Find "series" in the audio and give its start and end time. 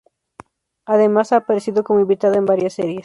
2.73-2.99